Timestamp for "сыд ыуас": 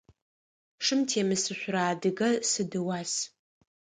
2.49-3.13